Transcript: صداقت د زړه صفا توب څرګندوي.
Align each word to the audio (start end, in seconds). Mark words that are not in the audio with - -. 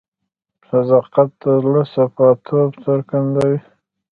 صداقت 0.69 1.29
د 1.43 1.43
زړه 1.63 1.83
صفا 1.93 2.29
توب 2.45 2.71
څرګندوي. 2.85 3.59